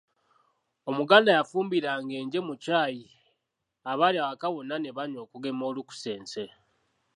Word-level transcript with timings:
Omuganda 0.89 1.29
yafumbiranga 1.37 2.13
enje 2.21 2.39
mu 2.47 2.53
Chai 2.63 2.99
abali 3.91 4.17
awaka 4.19 4.47
bonna 4.53 4.75
ne 4.79 4.89
banywa 4.97 5.21
okugema 5.25 5.63
olukusense. 5.69 6.43